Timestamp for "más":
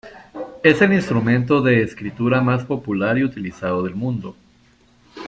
2.41-2.65